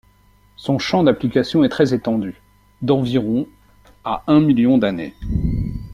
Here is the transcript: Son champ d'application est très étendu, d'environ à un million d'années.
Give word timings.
Son 0.55 0.79
champ 0.79 1.03
d'application 1.03 1.63
est 1.63 1.69
très 1.69 1.93
étendu, 1.93 2.41
d'environ 2.81 3.45
à 4.03 4.23
un 4.25 4.39
million 4.39 4.79
d'années. 4.79 5.13